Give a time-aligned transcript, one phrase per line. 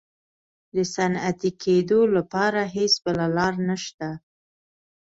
[0.75, 4.07] د صنعتي کېدو لپاره هېڅ بله لار نشته.